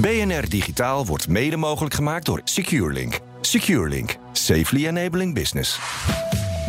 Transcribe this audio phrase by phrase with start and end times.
[0.00, 3.18] BNR Digitaal wordt mede mogelijk gemaakt door SecureLink.
[3.40, 4.16] SecureLink.
[4.32, 5.78] Safely enabling business.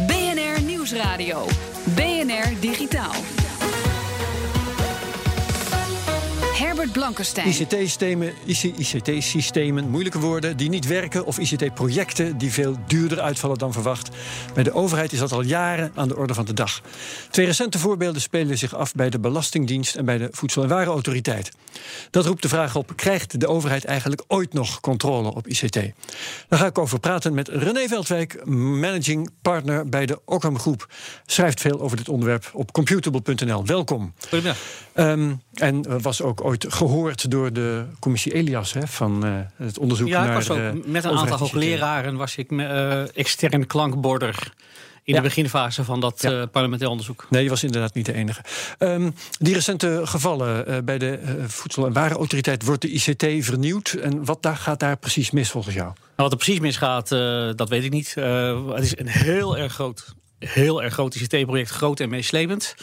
[0.07, 1.47] BNR Nieuwsradio.
[1.95, 3.11] BNR Digitaal.
[6.53, 7.47] Herbert Blankenstein.
[7.47, 14.09] ICT-systemen, ICT-systemen, moeilijke woorden die niet werken, of ICT-projecten die veel duurder uitvallen dan verwacht.
[14.53, 16.81] Bij de overheid is dat al jaren aan de orde van de dag.
[17.29, 21.51] Twee recente voorbeelden spelen zich af bij de Belastingdienst en bij de Voedsel- en Warenautoriteit.
[22.09, 25.79] Dat roept de vraag op: krijgt de overheid eigenlijk ooit nog controle op ICT?
[26.47, 30.87] Daar ga ik over praten met René Veldwijk, managing partner bij de Ockham Groep.
[31.25, 33.65] Schrijft veel over dit onderwerp op computable.nl.
[33.65, 34.13] Welkom.
[34.19, 34.57] Goedemiddag.
[34.95, 40.07] Um, en was ook ooit gehoord door de commissie Elias hè, van uh, het onderzoek
[40.07, 40.27] ja, naar.
[40.27, 44.53] Ja, ik was ook met een aantal hoogleraren was ik uh, extern klankborder.
[45.15, 46.31] In de beginfase van dat ja.
[46.31, 47.27] uh, parlementair onderzoek.
[47.29, 48.41] Nee, je was inderdaad niet de enige.
[48.79, 53.91] Um, die recente gevallen uh, bij de uh, Voedsel- en Warenautoriteit wordt de ICT vernieuwd.
[53.91, 55.87] En wat daar, gaat daar precies mis volgens jou?
[55.87, 57.09] Nou, wat er precies misgaat,
[57.57, 58.13] dat weet ik niet.
[58.15, 62.75] het is een heel erg groot heel erg groot ICT-project, groot en meeslepend.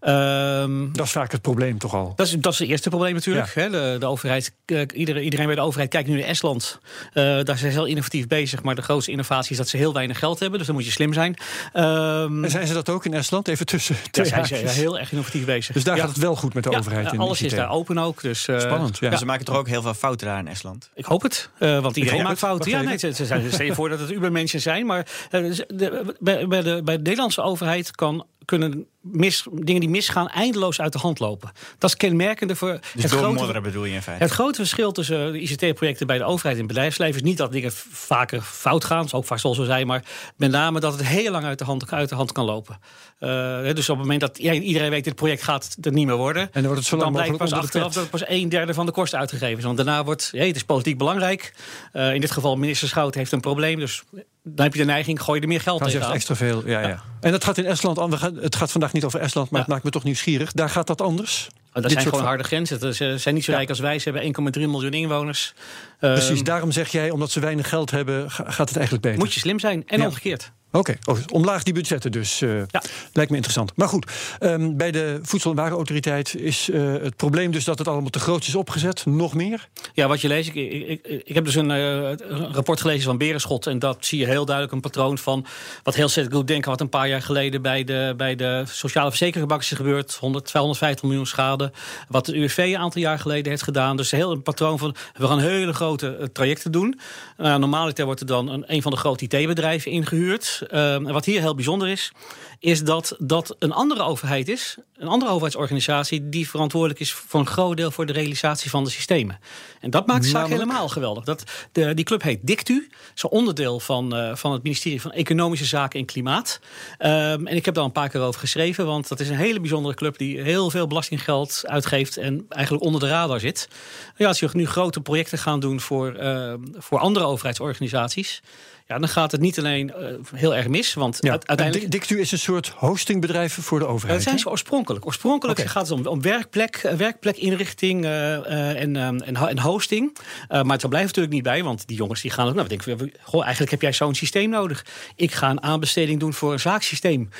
[0.00, 2.12] Um, dat is vaak het probleem toch al?
[2.16, 3.54] Dat is, dat is het eerste probleem natuurlijk.
[3.54, 3.62] Ja.
[3.62, 3.70] Hè?
[3.70, 4.52] De, de, overheid,
[4.94, 6.78] iedereen, iedereen bij de overheid kijkt nu naar Estland.
[6.82, 8.62] Uh, daar zijn ze heel innovatief bezig.
[8.62, 10.58] Maar de grootste innovatie is dat ze heel weinig geld hebben.
[10.58, 11.36] Dus dan moet je slim zijn.
[11.74, 13.48] Um, en zijn ze dat ook in Estland?
[13.48, 15.74] Even tussen Ja, zijn ze heel erg innovatief bezig.
[15.74, 17.52] Dus daar gaat het wel goed met de overheid in alles ICT.
[17.52, 18.22] is daar open ook.
[18.22, 19.16] Dus, uh, Spannend, ja.
[19.16, 20.90] Ze maken toch ook heel veel fouten daar in Estland?
[20.94, 21.50] Ik hoop het.
[21.58, 22.70] Uh, want iedereen maakt fouten.
[22.70, 24.86] Ja, nee, ze, ze, ze, stel je voor dat het ubermensen zijn.
[24.86, 30.28] Maar de, bij, bij, de, bij de Nederlandse overheid kan, kunnen mis, dingen die misgaan
[30.28, 31.50] eindeloos uit de hand lopen.
[31.78, 32.78] Dat is kenmerkende voor.
[32.94, 34.22] Dus het grote, bedoel je in feite?
[34.22, 37.52] Het grote verschil tussen de ICT-projecten bij de overheid en het bedrijfsleven is niet dat
[37.52, 40.04] dingen vaker fout gaan, dat is ook vaak zal zo zijn, maar
[40.36, 42.78] met name dat het heel lang uit de hand, uit de hand kan lopen.
[43.20, 43.28] Uh,
[43.74, 46.48] dus op het moment dat iedereen weet dit project gaat er niet meer worden, en
[46.52, 49.18] dan, wordt het zo dan blijkt pas achteraf dat pas een derde van de kosten
[49.18, 49.64] uitgegeven is.
[49.64, 51.54] Want daarna wordt hey, het is politiek belangrijk.
[51.92, 54.02] Uh, in dit geval minister Schout heeft een probleem, dus
[54.42, 56.12] dan heb je de neiging, gooi je er meer geld dan tegenaan.
[56.12, 57.02] extra veel, ja, ja, ja.
[57.20, 57.98] En dat gaat in Estland,
[58.40, 59.64] het gaat vandaag niet over Estland, maar ja.
[59.64, 60.52] het maakt me toch nieuwsgierig.
[60.52, 61.48] Daar gaat dat anders?
[61.72, 62.94] Oh, dat zijn gewoon harde grenzen.
[62.94, 63.98] Ze zijn niet zo rijk als wij.
[63.98, 65.54] Ze hebben 1,3 miljoen inwooners.
[65.98, 69.18] Precies, um, daarom zeg jij, omdat ze weinig geld hebben, gaat het eigenlijk beter.
[69.18, 70.52] Moet je slim zijn en omgekeerd.
[70.78, 71.16] Oké, okay.
[71.16, 72.40] oh, omlaag die budgetten dus.
[72.40, 72.82] Uh, ja.
[73.12, 73.72] Lijkt me interessant.
[73.76, 77.88] Maar goed, um, bij de Voedsel- en Warenautoriteit is uh, het probleem dus dat het
[77.88, 79.06] allemaal te groot is opgezet.
[79.06, 79.68] Nog meer?
[79.94, 80.48] Ja, wat je leest.
[80.48, 83.66] Ik, ik, ik, heb dus een, uh, een, rapport gelezen van Berenschot.
[83.66, 85.46] En dat zie je heel duidelijk een patroon van
[85.82, 86.70] wat heel goed denken.
[86.70, 90.14] Wat een paar jaar geleden bij de, bij de Sociale Verzekeringsbank is gebeurd.
[90.14, 91.72] 100, 250 miljoen schade.
[92.08, 93.96] Wat de UWV een aantal jaar geleden heeft gedaan.
[93.96, 97.00] Dus heel een patroon van we gaan hele grote trajecten doen.
[97.36, 100.65] normaliter wordt er dan een, een van de grote IT-bedrijven ingehuurd.
[100.70, 102.12] En wat hier heel bijzonder is,
[102.58, 107.46] is dat dat een andere overheid is, een andere overheidsorganisatie, die verantwoordelijk is voor een
[107.46, 109.38] groot deel voor de realisatie van de systemen.
[109.80, 111.24] En dat maakt de zaak helemaal geweldig.
[111.24, 115.12] Dat, de, die club heet DICTU, is een onderdeel van, uh, van het ministerie van
[115.12, 116.60] Economische Zaken en Klimaat.
[116.98, 119.60] Um, en ik heb daar een paar keer over geschreven, want dat is een hele
[119.60, 123.68] bijzondere club die heel veel belastinggeld uitgeeft en eigenlijk onder de radar zit.
[124.16, 128.42] Ja, als je nu grote projecten gaan doen voor, uh, voor andere overheidsorganisaties.
[128.86, 130.94] Ja, dan gaat het niet alleen uh, heel erg mis.
[130.94, 131.90] Want ja, uiteindelijk.
[131.90, 134.18] Dictu is een soort hostingbedrijf voor de overheid.
[134.18, 135.06] Dat zijn ze oorspronkelijk.
[135.06, 135.70] Oorspronkelijk okay.
[135.70, 140.16] gaat het om, om werkplek, werkplekinrichting uh, uh, en, en, en, hosting.
[140.48, 142.54] maar het blijft natuurlijk niet bij, want die jongens die gaan.
[142.54, 144.84] Nou, denken, goh, eigenlijk heb jij zo'n systeem nodig.
[145.16, 147.30] Ik ga een aanbesteding doen voor een zaaksysteem.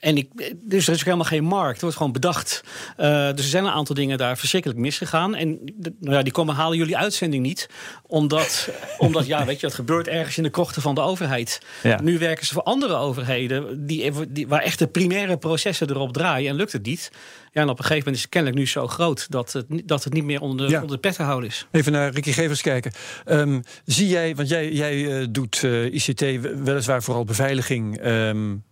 [0.00, 1.72] En ik, dus er is ook helemaal geen markt.
[1.72, 2.64] Het wordt gewoon bedacht.
[2.98, 5.34] Uh, dus er zijn een aantal dingen daar verschrikkelijk misgegaan.
[5.34, 7.68] En de, nou ja, die komen halen jullie uitzending niet.
[8.06, 8.68] Omdat,
[8.98, 11.60] omdat ja, weet je, dat gebeurt ergens in de krochten van de overheid.
[11.82, 12.00] Ja.
[12.02, 16.50] Nu werken ze voor andere overheden die, die, waar echt de primaire processen erop draaien.
[16.50, 17.10] En lukt het niet.
[17.52, 20.04] Ja, en op een gegeven moment is het kennelijk nu zo groot dat het, dat
[20.04, 20.80] het niet meer onder ja.
[20.80, 21.66] onder de pet te houden is.
[21.70, 22.92] Even naar Ricky Gevers kijken.
[23.26, 26.20] Um, zie jij, want jij, jij uh, doet uh, ICT
[26.64, 28.06] weliswaar vooral beveiliging.
[28.06, 28.64] Um,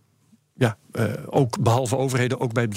[0.59, 2.67] ja, uh, ook behalve overheden, ook bij.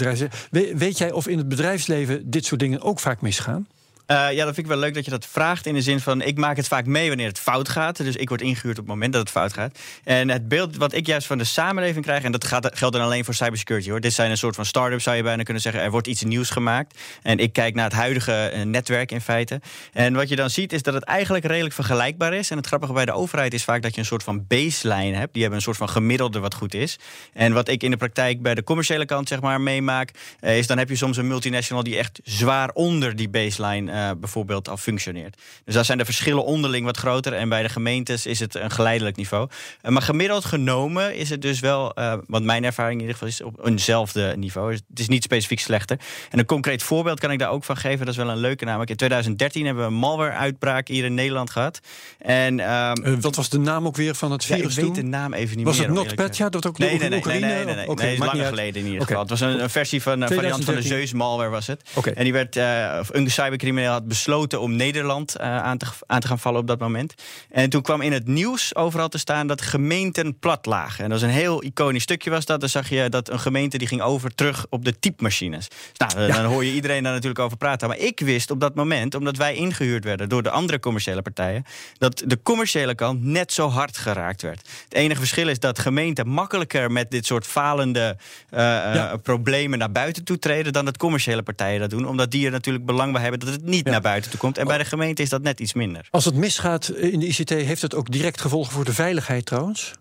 [0.50, 3.67] We, weet jij of in het bedrijfsleven dit soort dingen ook vaak misgaan?
[4.06, 5.66] Uh, ja, dat vind ik wel leuk dat je dat vraagt.
[5.66, 7.96] In de zin van, ik maak het vaak mee wanneer het fout gaat.
[7.96, 9.78] Dus ik word ingehuurd op het moment dat het fout gaat.
[10.04, 12.22] En het beeld wat ik juist van de samenleving krijg...
[12.22, 14.00] en dat gaat, geldt dan alleen voor cybersecurity hoor.
[14.00, 15.82] Dit zijn een soort van start-ups zou je bijna kunnen zeggen.
[15.82, 16.99] Er wordt iets nieuws gemaakt.
[17.22, 19.60] En ik kijk naar het huidige eh, netwerk in feite.
[19.93, 22.50] En wat je dan ziet is dat het eigenlijk redelijk vergelijkbaar is.
[22.50, 25.32] En het grappige bij de overheid is vaak dat je een soort van baseline hebt.
[25.32, 26.98] Die hebben een soort van gemiddelde wat goed is.
[27.32, 30.10] En wat ik in de praktijk bij de commerciële kant zeg maar meemaak...
[30.40, 34.10] Eh, is dan heb je soms een multinational die echt zwaar onder die baseline uh,
[34.20, 35.36] bijvoorbeeld al functioneert.
[35.64, 37.32] Dus daar zijn de verschillen onderling wat groter.
[37.32, 39.48] En bij de gemeentes is het een geleidelijk niveau.
[39.82, 43.28] Uh, maar gemiddeld genomen is het dus wel, uh, wat mijn ervaring in ieder geval
[43.28, 44.72] is, op eenzelfde niveau.
[44.72, 45.98] Het is niet specifiek slechter.
[46.30, 47.98] En een concreet voorbeeld kan ik daar ook van geven.
[47.98, 48.90] Dat is wel een leuke namelijk.
[48.90, 51.80] In 2013 hebben we een malware-uitbraak hier in Nederland gehad.
[52.18, 55.02] En, um, wat was de naam ook weer van het virus ja, ik weet de
[55.02, 55.88] naam even niet was meer.
[55.88, 56.36] Was het Notepad?
[56.36, 57.46] Ja, dat ook nee, nee, nee, Oekraïne?
[57.46, 59.22] nee, nee, nee, okay, nee, langer geleden in ieder geval.
[59.22, 59.36] Okay.
[59.36, 61.90] Het was een, een versie van een variant van de Zeus malware was het.
[61.94, 62.12] Okay.
[62.12, 66.38] En die werd, een cybercrimineel had besloten om Nederland uh, aan, te, aan te gaan
[66.38, 67.14] vallen op dat moment.
[67.50, 71.05] En toen kwam in het nieuws overal te staan dat gemeenten plat lagen.
[71.05, 72.61] En dat was een heel iconisch stukje was dat.
[72.61, 75.69] Dan zag je dat een gemeente die ging over terug op de typemachines.
[75.96, 76.43] Nou, ja.
[76.43, 77.88] dan hoor je iedereen daar natuurlijk over praten.
[77.88, 81.64] Maar ik wist op dat moment, omdat wij ingehuurd werden door de andere commerciële partijen,
[81.99, 84.69] dat de commerciële kant net zo hard geraakt werd.
[84.84, 88.17] Het enige verschil is dat gemeenten makkelijker met dit soort falende
[88.50, 89.17] uh, ja.
[89.23, 92.08] problemen naar buiten toe treden dan dat commerciële partijen dat doen.
[92.08, 94.58] Omdat die er natuurlijk belang bij hebben dat het niet naar buiten toe komt.
[94.58, 96.06] En bij de gemeente is dat net iets minder.
[96.10, 99.92] Als het misgaat in de ICT, heeft het ook direct gevolgen voor de veiligheid trouwens?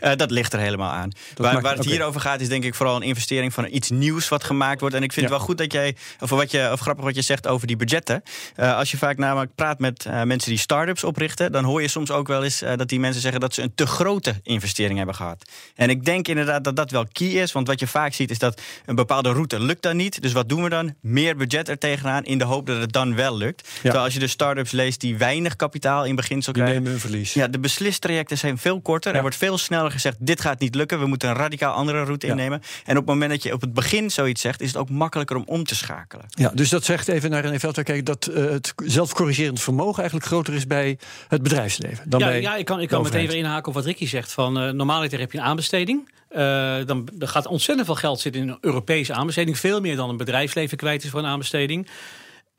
[0.00, 1.10] Uh, dat ligt er helemaal aan.
[1.36, 1.96] Waar, maakt, waar, het okay.
[1.96, 4.94] hier over gaat, is denk ik vooral een investering van iets nieuws wat gemaakt wordt.
[4.94, 5.32] En ik vind ja.
[5.32, 7.76] het wel goed dat jij, of, wat je, of grappig wat je zegt over die
[7.76, 8.22] budgetten.
[8.56, 11.88] Uh, als je vaak namelijk praat met uh, mensen die start-ups oprichten, dan hoor je
[11.88, 15.14] soms ook wel eens dat die mensen zeggen dat ze een te grote investering hebben
[15.14, 15.50] gehad.
[15.74, 18.38] En ik denk inderdaad dat dat wel key is, want wat je vaak ziet is
[18.38, 20.22] dat een bepaalde route lukt dan niet.
[20.22, 20.94] Dus wat doen we dan?
[21.00, 23.68] Meer budget er tegenaan in de hoop dat het dan wel lukt.
[23.68, 23.80] Ja.
[23.80, 26.82] Terwijl als je de start-ups leest die weinig kapitaal in beginsel die krijgen.
[26.82, 27.32] nemen hun verlies.
[27.32, 29.14] Ja, de beslistrajecten zijn veel korter.
[29.14, 31.00] Er wordt veel sneller gezegd, dit gaat niet lukken.
[31.00, 32.32] We moeten een radicaal andere route ja.
[32.32, 32.62] innemen.
[32.84, 34.60] En op het moment dat je op het begin zoiets zegt...
[34.60, 36.26] is het ook makkelijker om om te schakelen.
[36.28, 37.86] Ja, dus dat zegt even naar René Veldwijk...
[37.86, 40.66] kijken dat uh, het zelfcorrigerend vermogen eigenlijk groter is...
[40.66, 43.74] bij het bedrijfsleven dan ja, bij Ja, ik kan, ik kan meteen weer inhaken op
[43.74, 44.32] wat Ricky zegt.
[44.32, 46.08] Van, uh, normaliter heb je een aanbesteding...
[46.32, 46.38] Uh,
[46.86, 49.58] dan er gaat ontzettend veel geld zitten in een Europese aanbesteding.
[49.58, 51.88] Veel meer dan een bedrijfsleven kwijt is voor een aanbesteding.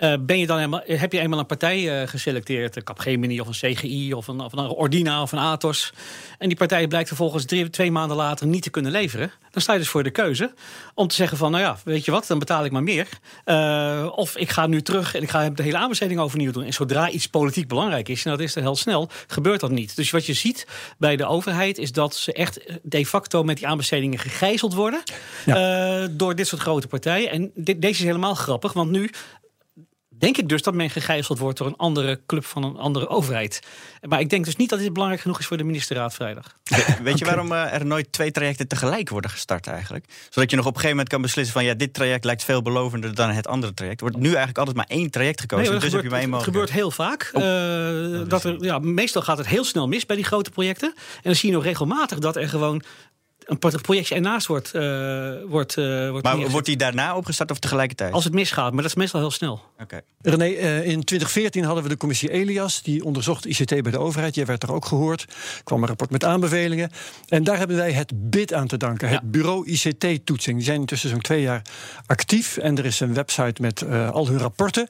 [0.01, 3.47] Uh, ben je dan helemaal, heb je eenmaal een partij uh, geselecteerd, een Capgemini of
[3.47, 5.93] een CGI of een, of een Ordina of een Atos.
[6.37, 9.31] En die partij blijkt vervolgens drie, twee maanden later niet te kunnen leveren.
[9.51, 10.53] Dan sta je dus voor de keuze
[10.93, 13.07] om te zeggen van, nou ja, weet je wat, dan betaal ik maar meer.
[13.45, 16.63] Uh, of ik ga nu terug en ik ga de hele aanbesteding overnieuw doen.
[16.63, 19.95] En zodra iets politiek belangrijk is, en dat is er heel snel, gebeurt dat niet.
[19.95, 23.67] Dus wat je ziet bij de overheid is dat ze echt de facto met die
[23.67, 25.03] aanbestedingen gegijzeld worden.
[25.45, 26.07] Ja.
[26.07, 27.31] door dit soort grote partijen.
[27.31, 29.09] En dit, deze is helemaal grappig, want nu
[30.21, 33.59] denk ik dus dat men gegijzeld wordt door een andere club van een andere overheid.
[34.01, 36.57] Maar ik denk dus niet dat dit belangrijk genoeg is voor de ministerraad vrijdag.
[37.03, 40.05] Weet je waarom uh, er nooit twee trajecten tegelijk worden gestart eigenlijk?
[40.29, 42.61] Zodat je nog op een gegeven moment kan beslissen van ja, dit traject lijkt veel
[42.61, 44.01] belovender dan het andere traject.
[44.01, 45.63] Er wordt nu eigenlijk altijd maar één traject gekozen.
[45.63, 47.29] Nee, dus gebeurt, heb je maar het gebeurt heel vaak.
[47.33, 47.43] Oh.
[47.43, 50.93] Uh, dat er, ja, meestal gaat het heel snel mis bij die grote projecten.
[50.95, 52.83] En dan zie je nog regelmatig dat er gewoon
[53.51, 54.71] een projectje ernaast wordt.
[54.75, 58.13] Uh, wordt, uh, wordt maar wordt die daarna opgestart of tegelijkertijd?
[58.13, 59.61] Als het misgaat, maar dat is meestal heel snel.
[59.81, 60.01] Okay.
[60.21, 62.81] René, uh, in 2014 hadden we de commissie Elias.
[62.81, 64.35] Die onderzocht ICT bij de overheid.
[64.35, 65.21] Jij werd er ook gehoord.
[65.57, 66.91] Er kwam een rapport met aanbevelingen.
[67.27, 69.07] En daar hebben wij het BID aan te danken.
[69.07, 69.13] Ja.
[69.13, 70.55] Het bureau ICT-toetsing.
[70.57, 71.61] Die zijn intussen zo'n twee jaar
[72.05, 72.57] actief.
[72.57, 74.87] En er is een website met al hun rapporten.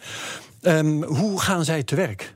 [0.61, 2.33] Um, hoe gaan zij te werk?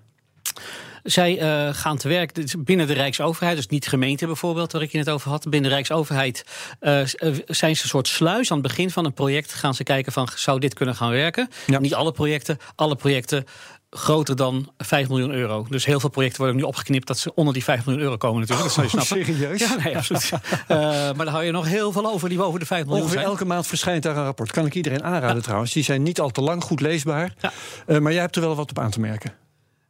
[1.05, 4.97] Zij uh, gaan te werk binnen de Rijksoverheid, dus niet gemeente bijvoorbeeld, waar ik je
[4.97, 5.43] het over had.
[5.43, 6.45] Binnen de Rijksoverheid
[6.81, 7.01] uh,
[7.47, 8.51] zijn ze een soort sluis.
[8.51, 11.49] Aan het begin van een project gaan ze kijken van, zou dit kunnen gaan werken?
[11.65, 11.79] Ja.
[11.79, 13.45] Niet alle projecten, alle projecten
[13.89, 15.65] groter dan 5 miljoen euro.
[15.69, 18.39] Dus heel veel projecten worden nu opgeknipt dat ze onder die 5 miljoen euro komen
[18.39, 18.75] natuurlijk.
[18.75, 19.35] Dat zou je snappen.
[19.35, 19.59] Serieus?
[19.59, 20.31] Ja, nee, absoluut.
[20.31, 20.39] uh,
[21.15, 23.31] maar dan hou je nog heel veel over die boven de 5 miljoen Ongeveer zijn.
[23.31, 24.51] elke maand verschijnt daar een rapport.
[24.51, 25.41] Kan ik iedereen aanraden ja.
[25.41, 25.73] trouwens.
[25.73, 27.33] Die zijn niet al te lang, goed leesbaar.
[27.39, 27.51] Ja.
[27.87, 29.44] Uh, maar jij hebt er wel wat op aan te merken.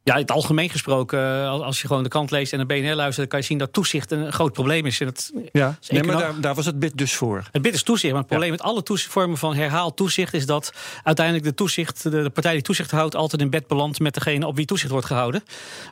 [0.06, 3.16] Ja, in het algemeen gesproken, als je gewoon de kant leest en naar BNR luistert,
[3.16, 5.00] dan kan je zien dat toezicht een groot probleem is.
[5.00, 7.48] En dat ja, is nee, maar daar, daar, was het BID dus voor.
[7.52, 8.56] Het BID is toezicht, maar het probleem ja.
[8.56, 10.72] met alle vormen van herhaald toezicht is dat
[11.02, 14.46] uiteindelijk de, toezicht, de, de, partij die toezicht houdt altijd in bed belandt met degene
[14.46, 15.42] op wie toezicht wordt gehouden.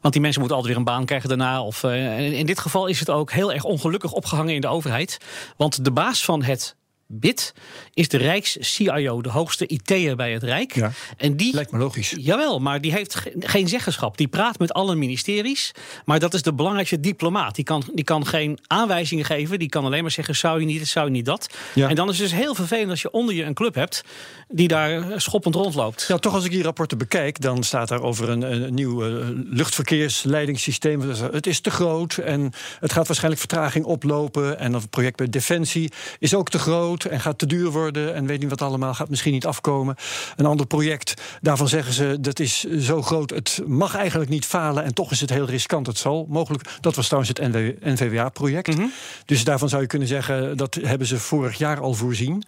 [0.01, 1.63] Want die mensen moeten altijd weer een baan krijgen daarna.
[1.63, 5.19] Of, uh, in dit geval is het ook heel erg ongelukkig opgehangen in de overheid.
[5.57, 7.55] Want de baas van het BIT
[7.95, 10.75] is de Rijks-CIO, de hoogste IT'er bij het Rijk.
[10.75, 12.15] Ja, en die, lijkt me logisch.
[12.19, 14.17] Jawel, maar die heeft geen zeggenschap.
[14.17, 15.73] Die praat met alle ministeries,
[16.05, 17.55] maar dat is de belangrijkste diplomaat.
[17.55, 20.37] Die kan, die kan geen aanwijzingen geven, die kan alleen maar zeggen...
[20.37, 21.49] zou je niet, zou je niet dat.
[21.75, 21.89] Ja.
[21.89, 24.05] En dan is het dus heel vervelend als je onder je een club hebt...
[24.49, 26.05] die daar schoppend rondloopt.
[26.09, 29.29] Ja, toch als ik die rapporten bekijk, dan staat daar over een, een nieuw uh,
[29.33, 31.01] luchtverkeersleidingssysteem.
[31.33, 34.59] Het is te groot en het gaat waarschijnlijk vertraging oplopen.
[34.59, 38.27] En het project bij Defensie is ook te groot en gaat te duur worden en
[38.27, 39.97] weet niet wat allemaal, gaat misschien niet afkomen.
[40.37, 44.85] Een ander project, daarvan zeggen ze dat is zo groot, het mag eigenlijk niet falen
[44.85, 45.87] en toch is het heel riskant.
[45.87, 47.53] Het zal mogelijk, dat was trouwens het
[47.85, 48.69] NVWA-project.
[48.69, 48.93] Mm -hmm.
[49.25, 52.43] Dus daarvan zou je kunnen zeggen, dat hebben ze vorig jaar al voorzien.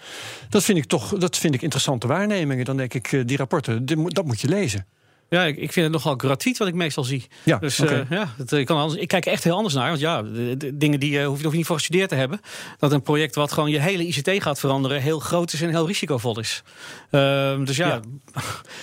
[0.48, 2.64] Dat vind ik toch, dat vind ik interessante waarnemingen.
[2.64, 4.86] Dan denk ik, die rapporten, dat moet je lezen.
[5.28, 7.26] Ja, ik, ik vind het nogal gratuit wat ik meestal zie.
[7.42, 8.00] Ja, dus okay.
[8.00, 9.88] uh, ja, het, ik, kan anders, ik kijk er echt heel anders naar.
[9.88, 12.14] Want ja, de, de dingen die uh, hoef, je, hoef je niet voor gestudeerd te
[12.14, 12.40] hebben.
[12.78, 15.00] Dat een project wat gewoon je hele ICT gaat veranderen...
[15.00, 16.62] heel groot is en heel risicovol is.
[17.10, 17.86] Uh, dus ja.
[17.86, 18.00] ja.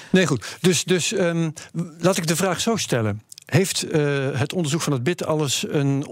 [0.10, 0.58] Nee, goed.
[0.62, 1.54] Dus, dus um,
[1.98, 3.24] laat ik de vraag zo stellen.
[3.46, 3.86] Heeft
[4.34, 6.08] het onderzoek van het BIT alles een,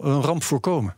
[0.00, 0.94] een ramp voorkomen?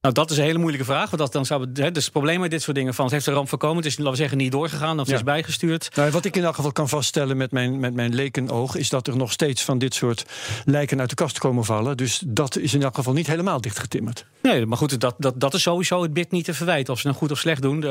[0.00, 1.10] Nou, dat is een hele moeilijke vraag.
[1.10, 3.04] Want dat, dan zou het, hè, dus het probleem met dit soort dingen van...
[3.04, 5.00] het heeft een ramp voorkomen, het is, laten we zeggen, niet doorgegaan...
[5.00, 5.88] of het is bijgestuurd.
[5.94, 8.74] Nou, wat ik in elk geval kan vaststellen met mijn, met mijn lekenoog...
[8.76, 10.24] is dat er nog steeds van dit soort
[10.64, 11.96] lijken uit de kast komen vallen.
[11.96, 14.24] Dus dat is in elk geval niet helemaal dichtgetimmerd.
[14.42, 16.92] Nee, maar goed, dat, dat, dat is sowieso het BID niet te verwijten.
[16.92, 17.82] Of ze nou goed of slecht doen.
[17.84, 17.90] Uh,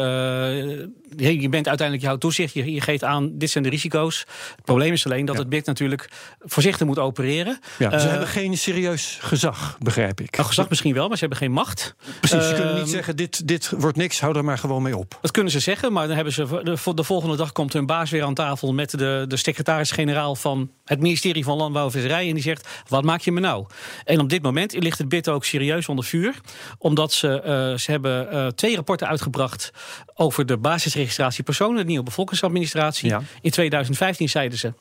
[1.41, 2.53] je bent uiteindelijk jouw toezicht.
[2.53, 4.19] Je, je geeft aan, dit zijn de risico's.
[4.55, 5.41] Het probleem is alleen dat Ja.
[5.41, 7.59] het BID natuurlijk voorzichtig moet opereren.
[7.79, 10.35] Ja, ze Eh, hebben geen serieus gezag, begrijp ik.
[10.35, 11.95] nou, gezag misschien wel, maar ze hebben geen macht.
[12.19, 14.97] Precies, ze kunnen Ehm, niet zeggen, dit, dit wordt niks, hou er maar gewoon mee
[14.97, 15.17] op.
[15.21, 18.09] Dat kunnen ze zeggen, maar dan hebben ze de, de volgende dag komt hun baas
[18.09, 22.27] weer aan tafel met de, de secretaris-generaal van het ministerie van Landbouw en Visserij.
[22.27, 23.65] En die zegt: Wat maak je me nou?
[24.05, 26.35] En op dit moment ligt het BID ook serieus onder vuur.
[26.77, 29.71] Omdat ze, eh, ze hebben eh, twee rapporten uitgebracht
[30.13, 33.09] over de basisregistratie personen, de nieuwe bevolkingsadministratie.
[33.09, 33.21] Ja.
[33.41, 34.73] In 2015 zeiden ze.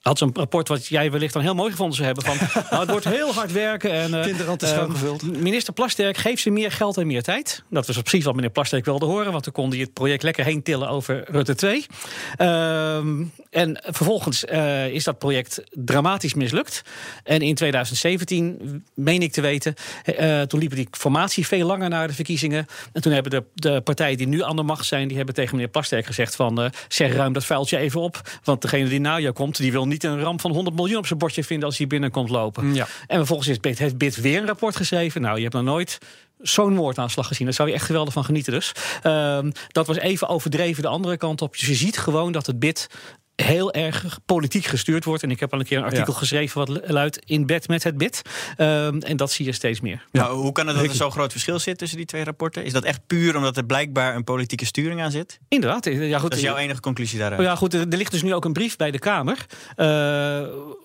[0.00, 2.24] Had ze een rapport wat jij wellicht dan heel mooi gevonden zou hebben.
[2.24, 2.36] Van,
[2.70, 3.92] nou, het wordt heel hard werken.
[3.92, 5.22] En, eh, schoongevuld.
[5.22, 7.62] Minister Plasterk geeft ze meer geld en meer tijd.
[7.70, 9.32] Dat was precies wat meneer Plasterk wilde horen.
[9.32, 11.86] Want toen kon hij het project lekker heen tillen over Rutte 2.
[12.36, 16.82] Ehm, en vervolgens eh, is dat project dramatisch mislukt.
[17.24, 19.74] En in 2017, meen ik te weten...
[20.46, 22.66] toen liep die formatie veel langer naar de verkiezingen.
[22.92, 25.08] En toen hebben de, de partijen die nu aan de macht zijn...
[25.08, 26.72] die hebben tegen meneer Plasterk gezegd van...
[26.88, 28.20] zeg ruim dat vuiltje even op.
[28.44, 29.56] Want degene die na jou komt...
[29.56, 31.68] die wil niet een ramp van 100 miljoen op zijn bordje vinden...
[31.68, 32.74] als hij binnenkomt lopen.
[32.74, 32.86] Ja.
[33.06, 35.20] En vervolgens heeft BIT, heeft BIT weer een rapport geschreven.
[35.20, 35.98] Nou, je hebt nog nooit
[36.38, 37.46] zo'n moordaanslag gezien.
[37.46, 38.72] Daar zou je echt geweldig van genieten dus.
[39.02, 41.56] Ehm, dat was even overdreven de andere kant op.
[41.58, 42.88] Dus je ziet gewoon dat het BIT
[43.42, 45.22] heel erg politiek gestuurd wordt.
[45.22, 46.18] En ik heb al een keer een artikel Ja.
[46.18, 46.58] geschreven...
[46.66, 48.22] wat luidt in bed met het BIT.
[48.56, 50.04] Ehm, en dat zie je steeds meer.
[50.12, 50.22] Ja.
[50.22, 52.64] Nou, hoe kan het dat er zo'n groot verschil zit tussen die twee rapporten?
[52.64, 55.38] Is dat echt puur omdat er blijkbaar een politieke sturing aan zit?
[55.48, 55.84] Inderdaad.
[55.84, 57.40] Ja, goed, Dat is jouw enige conclusie daaruit?
[57.40, 60.42] Oh ja, goed, er, er ligt dus nu ook een brief bij de Kamer eh,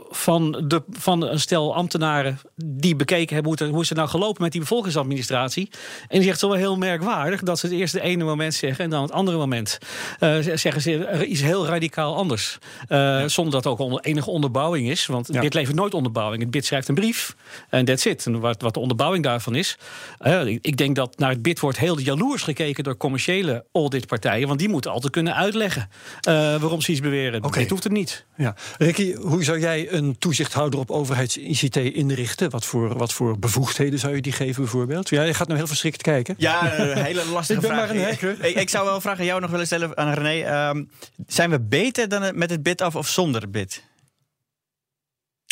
[0.10, 4.10] van, de, van een stel ambtenaren die bekeken hebben hoe het, hoe is het nou
[4.10, 5.70] gelopen met die bevolkingsadministratie.
[6.08, 8.84] En die zegt zo wel heel merkwaardig dat ze het eerst het ene moment zeggen
[8.84, 9.78] en dan het andere moment
[10.20, 12.45] eh, zeggen ze iets heel radicaal anders.
[12.88, 15.06] Eh, Zonder dat ook onder, enige onderbouwing is.
[15.06, 15.42] Want Ja.
[15.42, 16.42] dit levert nooit onderbouwing.
[16.42, 17.36] Het BID schrijft een brief
[17.70, 18.26] en that's it.
[18.26, 19.78] En wat, wat de onderbouwing daarvan is.
[20.20, 24.48] eh, ik, ik denk dat naar het BID wordt heel jaloers gekeken door commerciële auditpartijen.
[24.48, 25.90] Want die moeten altijd kunnen uitleggen
[26.22, 27.44] eh, waarom ze iets beweren.
[27.44, 27.60] Oké.
[27.60, 28.26] Dit hoeft het niet.
[28.38, 28.56] Ja.
[28.78, 32.50] Ricky, hoe zou jij een toezichthouder op overheids-ICT inrichten?
[32.50, 35.10] Wat voor, wat voor bevoegdheden zou je die geven bijvoorbeeld?
[35.10, 36.36] Ja, je gaat nou heel verschrikt kijken.
[36.38, 37.88] Ja, een hele lastige Ik ben vraag.
[37.88, 38.46] maar een hacker.
[38.46, 40.44] Ik, ik zou wel een vraag aan jou nog willen stellen, aan René.
[40.46, 40.84] Ehm,
[41.28, 43.84] zijn we beter dan het- met het bid af of zonder het bid?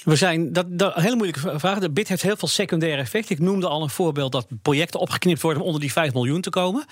[0.04, 1.80] We zijn, dat, dat een hele moeilijke vraag.
[1.80, 3.36] De BID heeft heel veel secundaire effecten.
[3.36, 6.50] Ik noemde al een voorbeeld dat projecten opgeknipt worden om onder die 5 miljoen te
[6.50, 6.86] komen.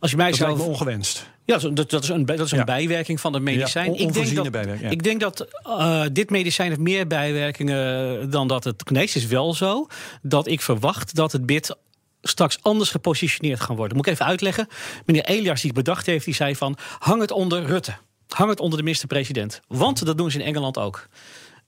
[0.00, 1.26] Als je mij Dat zou lijkt me ongewenst.
[1.44, 2.64] Ja, dat, dat- is een, dat is een Ja.
[2.64, 3.84] bijwerking van het medicijn.
[3.84, 4.90] Ja, on- ik denk dat, bijwerking, ja.
[4.90, 9.16] ik denk dat eh, dit medicijn heeft meer bijwerkingen dan dat het geneest.
[9.16, 9.86] is wel zo
[10.22, 11.76] dat ik verwacht dat het BID
[12.22, 13.96] straks anders gepositioneerd gaan worden.
[13.96, 14.66] Moet ik even uitleggen.
[15.06, 16.76] Meneer Elias die het bedacht heeft, die zei van...
[16.98, 17.94] hang het onder Rutte.
[18.32, 19.60] Hang het onder de minister-president.
[19.68, 21.08] Want dat doen ze in Engeland ook.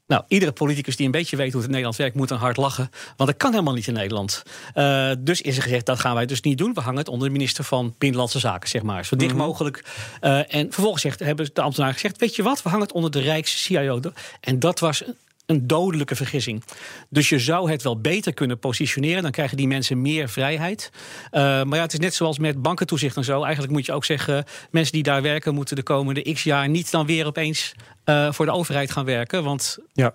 [0.07, 2.57] Nou, iedere politicus die een beetje weet hoe het in Nederland werkt, moet dan hard
[2.57, 2.91] lachen.
[3.17, 4.43] Want dat kan helemaal niet in Nederland.
[4.75, 6.75] Eh, dus is er gezegd, dat gaan wij dus niet doen.
[6.75, 9.05] We hangen het onder de minister van Binnenlandse Zaken, zeg maar.
[9.05, 9.85] Zo dicht mogelijk.
[10.21, 13.11] Eh, en vervolgens zegt, hebben de ambtenaren gezegd, weet je wat, we hangen het onder
[13.11, 14.01] de Rijks-CIO.
[14.41, 15.03] En dat was
[15.47, 16.63] een- dodelijke vergissing.
[17.09, 19.23] Dus je zou het wel beter kunnen positioneren.
[19.23, 20.91] Dan krijgen die mensen meer vrijheid.
[21.31, 23.43] Eh, maar ja, het is net zoals met bankentoezicht en zo.
[23.43, 24.45] Eigenlijk moet je ook zeggen...
[24.71, 26.69] mensen die daar werken moeten de komende x jaar...
[26.69, 27.73] niet dan weer opeens
[28.05, 29.45] eh, voor de overheid gaan werken.
[29.45, 30.15] Want, Ja.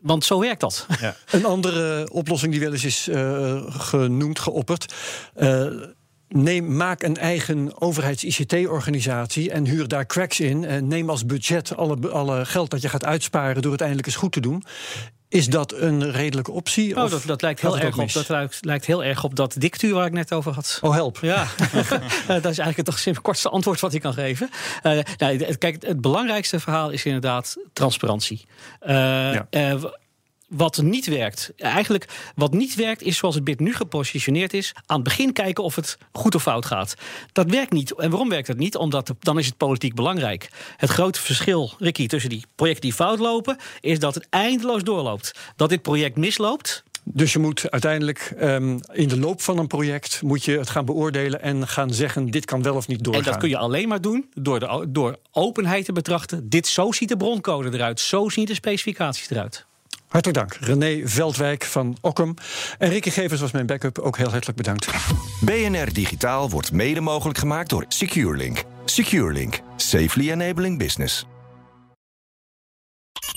[0.00, 0.86] want zo werkt dat.
[1.30, 4.94] Een andere oplossing die wel eens is eh, genoemd, geopperd.
[5.34, 5.66] eh,
[6.28, 10.64] neem, maak een eigen overheids-ICT-organisatie en huur daar cracks in.
[10.64, 14.16] En neem als budget alle, alle geld dat je gaat uitsparen door het eindelijk eens
[14.16, 14.62] goed te doen.
[15.34, 16.96] Is dat een redelijke optie?
[16.96, 19.94] Oh, dat, dat, lijkt heel erg op, dat lijkt, lijkt, heel erg op dat dictuur
[19.94, 20.78] waar ik net over had.
[20.82, 21.18] Oh, help.
[21.20, 21.46] Ja,
[22.26, 24.50] dat is eigenlijk het kortste antwoord wat ik kan geven.
[24.82, 28.46] Uh, nou, kijk, het belangrijkste verhaal is inderdaad transparantie.
[28.82, 29.46] Uh, ja.
[29.50, 29.84] uh,
[30.56, 31.52] wat niet werkt.
[31.56, 34.72] Eigenlijk wat niet werkt is zoals het BID nu gepositioneerd is.
[34.86, 36.94] Aan het begin kijken of het goed of fout gaat.
[37.32, 37.94] Dat werkt niet.
[37.94, 38.76] En waarom werkt dat niet?
[38.76, 40.48] Omdat dan is het politiek belangrijk.
[40.76, 43.56] Het grote verschil, Ricky, tussen die projecten die fout lopen...
[43.80, 45.32] is dat het eindeloos doorloopt.
[45.56, 46.84] Dat dit project misloopt...
[47.06, 50.84] Dus je moet uiteindelijk um, in de loop van een project moet je het gaan
[50.84, 53.24] beoordelen en gaan zeggen: dit kan wel of niet doorgaan.
[53.24, 56.48] En dat kun je alleen maar doen door, de, door openheid te betrachten.
[56.48, 59.66] Dit zo ziet de broncode eruit, zo zien de specificaties eruit.
[60.14, 60.54] Hartelijk dank.
[60.60, 62.34] René Veldwijk van Okkum.
[62.78, 63.98] En Rikke Gevers was mijn backup.
[63.98, 64.88] Ook heel hartelijk bedankt.
[65.40, 68.62] BNR Digitaal wordt mede mogelijk gemaakt door SecureLink.
[68.84, 69.60] SecureLink.
[69.76, 71.26] Safely enabling business.